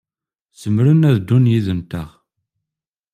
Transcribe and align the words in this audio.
Zemren 0.61 1.07
ad 1.09 1.15
ddun 1.19 1.45
yid-nteɣ. 1.51 2.09